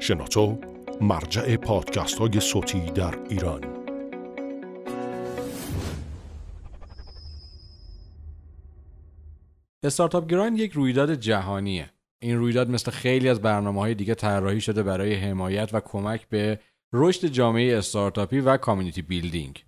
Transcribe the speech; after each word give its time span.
شنوتو 0.00 0.58
مرجع 1.00 1.56
پادکست 1.56 2.18
های 2.18 2.40
صوتی 2.40 2.90
در 2.90 3.18
ایران. 3.28 3.60
Startup 9.82 10.26
Grind 10.26 10.58
یک 10.58 10.72
رویداد 10.72 11.14
جهانیه. 11.14 11.90
این 12.18 12.38
رویداد 12.38 12.70
مثل 12.70 12.90
خیلی 12.90 13.28
از 13.28 13.40
برنامه 13.40 13.80
های 13.80 13.94
دیگه 13.94 14.14
طراحی 14.14 14.60
شده 14.60 14.82
برای 14.82 15.14
حمایت 15.14 15.74
و 15.74 15.80
کمک 15.80 16.28
به 16.28 16.60
رشد 16.92 17.26
جامعه 17.26 17.78
استارتاپی 17.78 18.40
و 18.40 18.56
community 18.56 19.02
building. 19.02 19.64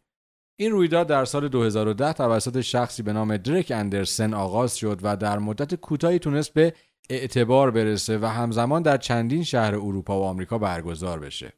این 0.57 0.73
رویداد 0.73 1.07
در 1.07 1.25
سال 1.25 1.49
2010 1.49 2.13
توسط 2.13 2.61
شخصی 2.61 3.03
به 3.03 3.13
نام 3.13 3.37
درک 3.37 3.73
اندرسن 3.77 4.35
آغاز 4.35 4.77
شد 4.77 4.99
و 5.03 5.17
در 5.17 5.39
مدت 5.39 5.75
کوتاهی 5.75 6.19
تونست 6.19 6.55
به 6.55 6.75
اعتبار 7.11 7.71
برسه 7.71 8.19
و 8.19 8.27
همزمان 8.27 8.83
در 8.83 8.97
چندین 8.97 9.45
شهر 9.45 9.75
اروپا 9.75 10.21
و 10.21 10.25
آمریکا 10.25 10.59
برگزار 10.59 11.21
بشه. 11.21 11.53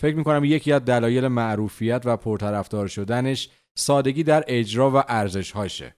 فکر 0.00 0.16
می‌کنم 0.16 0.44
یکی 0.44 0.72
از 0.72 0.84
دلایل 0.84 1.28
معروفیت 1.28 2.02
و 2.04 2.16
پرطرفدار 2.16 2.86
شدنش 2.86 3.50
سادگی 3.76 4.22
در 4.22 4.44
اجرا 4.46 4.90
و 4.90 5.02
ارزش 5.08 5.50
هاشه. 5.50 5.96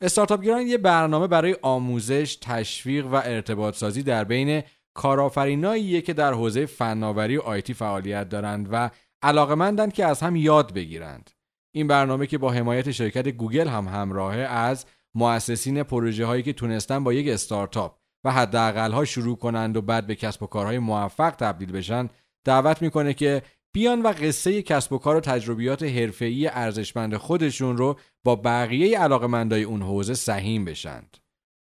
استارتاپ 0.00 0.42
گران 0.42 0.66
یه 0.66 0.78
برنامه 0.78 1.26
برای 1.26 1.56
آموزش، 1.62 2.38
تشویق 2.40 3.06
و 3.06 3.14
ارتباط 3.14 3.76
سازی 3.76 4.02
در 4.02 4.24
بین 4.24 4.62
کارآفریناییه 4.94 6.00
که 6.00 6.12
در 6.12 6.32
حوزه 6.32 6.66
فناوری 6.66 7.36
و 7.36 7.40
آیتی 7.40 7.74
فعالیت 7.74 8.28
دارند 8.28 8.68
و 8.72 8.90
علاقمندند 9.22 9.92
که 9.92 10.04
از 10.04 10.20
هم 10.20 10.36
یاد 10.36 10.74
بگیرند. 10.74 11.30
این 11.74 11.86
برنامه 11.86 12.26
که 12.26 12.38
با 12.38 12.52
حمایت 12.52 12.90
شرکت 12.90 13.28
گوگل 13.28 13.68
هم 13.68 13.88
همراهه 13.88 14.38
از 14.38 14.86
مؤسسین 15.14 15.82
پروژه 15.82 16.26
هایی 16.26 16.42
که 16.42 16.52
تونستن 16.52 17.04
با 17.04 17.12
یک 17.12 17.28
استارتاپ 17.28 17.97
و 18.28 18.30
حداقل 18.30 18.92
ها 18.92 19.04
شروع 19.04 19.36
کنند 19.36 19.76
و 19.76 19.82
بعد 19.82 20.06
به 20.06 20.14
کسب 20.14 20.42
و 20.42 20.46
کارهای 20.46 20.78
موفق 20.78 21.30
تبدیل 21.30 21.72
بشن 21.72 22.08
دعوت 22.44 22.82
می‌کنه 22.82 23.14
که 23.14 23.42
بیان 23.72 24.02
و 24.02 24.08
قصه 24.08 24.62
کسب 24.62 24.92
و 24.92 24.98
کار 24.98 25.16
و 25.16 25.20
تجربیات 25.20 25.82
حرفه‌ای 25.82 26.46
ارزشمند 26.46 27.16
خودشون 27.16 27.76
رو 27.76 27.98
با 28.24 28.36
بقیه 28.36 28.98
علاقمندای 28.98 29.62
اون 29.62 29.82
حوزه 29.82 30.14
سهیم 30.14 30.64
بشند. 30.64 31.16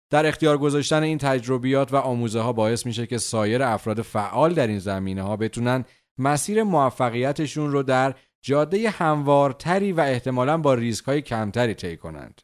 در 0.10 0.26
اختیار 0.26 0.58
گذاشتن 0.58 1.04
این 1.04 1.18
تجربیات 1.18 1.94
و 1.94 1.96
آموزه 1.96 2.40
ها 2.40 2.54
باعث 2.54 2.86
میشه 2.86 3.08
که 3.08 3.18
سایر 3.18 3.64
افراد 3.64 4.02
فعال 4.02 4.54
در 4.54 4.68
این 4.68 4.80
زمینه 4.80 5.22
ها 5.22 5.38
بتونن 5.38 5.86
مسیر 6.18 6.64
موفقیتشون 6.64 7.72
رو 7.72 7.84
در 7.84 8.16
جاده 8.42 8.90
هموارتری 8.90 9.92
و 9.92 10.02
احتمالا 10.02 10.58
با 10.58 10.74
ریسک 10.74 11.06
های 11.06 11.22
کمتری 11.22 11.74
طی 11.74 11.98
کنند. 11.98 12.42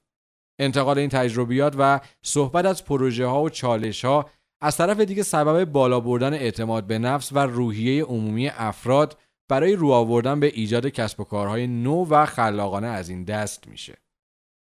انتقال 0.59 1.00
این 1.00 1.09
تجربیات 1.09 1.75
و 1.77 2.00
صحبت 2.22 2.66
از 2.66 2.86
پروژه 2.86 3.25
ها 3.25 3.44
و 3.44 3.50
چالش 3.50 4.05
ها 4.05 4.30
از 4.61 4.77
طرف 4.77 4.99
دیگه 4.99 5.23
سبب 5.23 5.66
بالا 5.66 5.99
بردن 5.99 6.33
اعتماد 6.33 6.88
به 6.88 6.99
نفس 6.99 7.31
و 7.33 7.39
روحیه 7.39 8.03
عمومی 8.03 8.47
افراد 8.47 9.17
برای 9.49 9.73
رو 9.73 9.91
آوردن 9.91 10.39
به 10.39 10.47
ایجاد 10.47 10.88
کسب 10.88 11.19
و 11.19 11.23
کارهای 11.23 11.67
نو 11.67 12.05
و 12.09 12.25
خلاقانه 12.25 12.88
از 12.88 13.09
این 13.09 13.23
دست 13.23 13.67
میشه. 13.67 13.97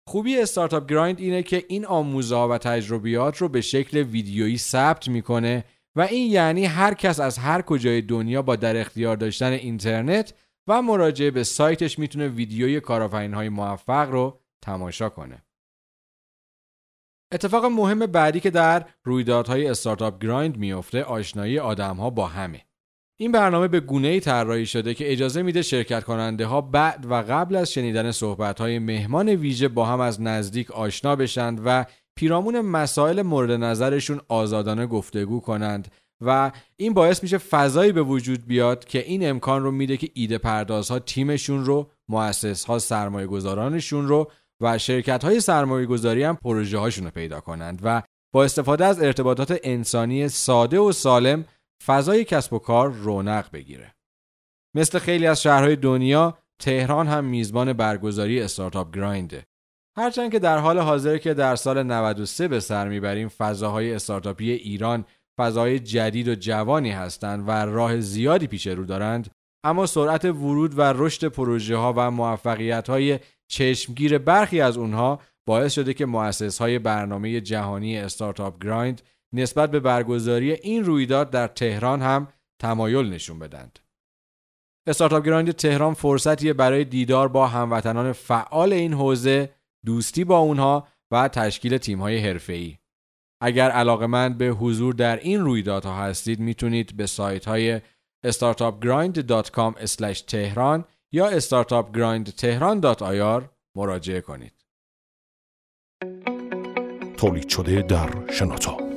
خوبی 0.08 0.38
استارتاپ 0.38 0.90
گرایند 0.90 1.20
اینه 1.20 1.44
که 1.44 1.66
این 1.68 1.86
آموزه 1.86 2.36
و 2.36 2.58
تجربیات 2.58 3.38
رو 3.38 3.50
به 3.50 3.62
شکل 3.62 3.98
ویدیویی 3.98 4.58
ثبت 4.58 5.08
می‌کنه 5.08 5.66
و 5.96 6.02
این 6.02 6.32
یعنی 6.32 6.66
هر 6.66 6.94
کس 6.94 7.20
از 7.20 7.38
هر 7.38 7.62
کجای 7.62 8.02
دنیا 8.02 8.42
با 8.42 8.56
در 8.56 8.78
اختیار 8.78 9.16
داشتن 9.16 9.52
اینترنت 9.52 10.34
و 10.68 10.82
مراجعه 10.82 11.32
به 11.32 11.44
سایتش 11.44 12.00
می‌تونه 12.00 12.28
ویدیوی 12.28 12.80
کارآفرین‌های 12.80 13.50
موفق 13.50 14.10
رو 14.12 14.40
تماشا 14.62 15.10
کنه. 15.10 15.44
اتفاق 17.32 17.66
مهم 17.66 18.00
بعدی 18.00 18.40
که 18.40 18.50
در 18.50 18.86
رویدادهای 19.04 19.68
استارتاپ 19.68 20.24
گرایند 20.24 20.58
میفته 20.58 21.04
آشنایی 21.04 21.60
آدمها 21.60 22.10
با 22.10 22.28
همه. 22.28 22.66
این 23.22 23.32
برنامه 23.32 23.68
به 23.68 23.80
گونه 23.80 24.08
ای 24.08 24.20
طراحی 24.20 24.66
شده 24.66 24.94
که 24.94 25.12
اجازه 25.12 25.42
میده 25.42 25.62
شرکت 25.62 26.04
کننده 26.04 26.46
ها 26.46 26.62
بعد 26.62 27.06
و 27.10 27.14
قبل 27.14 27.56
از 27.56 27.72
شنیدن 27.72 28.12
صحبت 28.12 28.62
های 28.62 28.80
مهمان 28.80 29.30
ویژه 29.30 29.68
با 29.68 29.86
هم 29.86 30.00
از 30.00 30.22
نزدیک 30.22 30.72
آشنا 30.72 31.16
بشند 31.16 31.62
و 31.66 31.86
پیرامون 32.16 32.62
مسائل 32.62 33.22
مورد 33.22 33.52
نظرشون 33.52 34.22
آزادانه 34.28 34.88
گفتگو 34.88 35.40
کنند 35.40 35.92
و 36.22 36.52
این 36.78 36.94
باعث 36.94 37.24
میشه 37.24 37.38
فضایی 37.38 37.92
به 37.92 38.04
وجود 38.04 38.48
بیاد 38.48 38.86
که 38.86 39.00
این 39.00 39.30
امکان 39.30 39.64
رو 39.64 39.72
میده 39.72 39.98
که 39.98 40.10
ایده 40.14 40.38
پردازها 40.38 41.00
تیمشون 41.00 41.66
رو 41.66 41.92
مؤسس 42.10 42.66
ها 42.66 42.80
سرمایه 42.80 43.28
گذارانشون 43.28 44.08
رو 44.08 44.32
و 44.62 44.78
شرکت 44.78 45.24
های 45.24 45.40
سرمایه 45.40 45.86
گذاری 45.86 46.24
هم 46.24 46.36
پروژه 46.36 46.78
هاشون 46.78 47.06
رو 47.06 47.12
پیدا 47.12 47.40
کنند 47.40 47.80
و 47.84 48.02
با 48.34 48.44
استفاده 48.44 48.86
از 48.86 49.02
ارتباطات 49.02 49.60
انسانی 49.64 50.30
ساده 50.30 50.80
و 50.80 50.92
سالم 50.92 51.46
فضای 51.86 52.24
کسب 52.24 52.54
و 52.54 52.60
کار 52.60 52.92
رونق 52.92 53.52
بگیره. 53.52 53.96
مثل 54.76 55.00
خیلی 55.00 55.28
از 55.28 55.42
شهرهای 55.42 55.76
دنیا 55.76 56.38
تهران 56.62 57.08
هم 57.08 57.26
میزبان 57.26 57.74
برگزاری 57.74 58.42
استارتاپ 58.42 58.96
گراینده. 58.96 59.46
هرچند 59.98 60.32
که 60.32 60.40
در 60.40 60.58
حال 60.58 60.80
حاضر 60.80 61.18
که 61.18 61.34
در 61.34 61.56
سال 61.56 61.84
93 61.84 62.48
به 62.48 62.60
سر 62.60 62.90
می‌بریم 62.90 63.28
فضاهای 63.28 63.94
استارتاپی 63.94 64.52
ایران 64.52 65.06
فضای 65.40 65.80
جدید 65.80 66.28
و 66.28 66.36
جوانی 66.36 66.92
هستند 66.92 67.48
و 67.48 67.52
راه 67.52 68.00
زیادی 68.00 68.48
پیش 68.48 68.68
رو 68.68 68.86
دارند 68.86 69.32
اما 69.64 69.86
سرعت 69.86 70.26
ورود 70.26 70.78
و 70.78 70.82
رشد 70.82 71.28
پروژه 71.28 71.76
ها 71.76 71.94
و 71.98 72.12
موفقیت 72.12 72.90
های 72.90 73.20
چشمگیر 73.50 74.18
برخی 74.18 74.62
از 74.62 74.78
اونها 74.78 75.20
باعث 75.46 75.74
شده 75.74 75.94
که 75.94 76.06
مؤسس 76.06 76.60
های 76.60 76.80
برنامه 76.80 77.42
جهانی 77.42 77.98
استارتاپ 77.98 78.64
گرایند 78.64 79.02
نسبت 79.34 79.72
به 79.72 79.80
برگزاری 79.80 80.52
این 80.52 80.86
رویداد 80.86 81.30
در 81.30 81.48
تهران 81.48 82.02
هم 82.02 82.28
تمایل 82.62 83.10
نشون 83.10 83.40
بدند. 83.40 83.80
استارتاپ 84.88 85.26
گرایند 85.26 85.52
تهران 85.52 85.94
فرصتیه 85.94 86.54
برای 86.54 86.84
دیدار 86.84 87.28
با 87.28 87.48
هموطنان 87.48 88.14
فعال 88.14 88.74
این 88.74 88.94
حوزه، 88.94 89.54
دوستی 89.86 90.24
با 90.24 90.38
اونها 90.38 90.88
و 91.12 91.28
تشکیل 91.28 91.78
تیم‌های 91.78 92.18
حرفه‌ای. 92.18 92.78
اگر 93.42 93.72
علاقمند 93.72 94.38
به 94.38 94.46
حضور 94.46 94.94
در 94.94 95.20
این 95.20 95.40
رویدادها 95.40 95.96
هستید 95.96 96.40
می‌تونید 96.40 96.98
به 96.98 97.06
سایت 97.06 97.46
های 97.46 97.82
یا 101.12 101.28
استارتاپ 101.28 101.96
گرایند 101.96 102.30
تهران 102.30 102.80
دات 102.80 103.02
مراجعه 103.76 104.22
کنید. 104.22 104.54
تولید 107.18 107.50
شده 107.50 107.82
در 107.82 108.32
شنوتو 108.32 108.89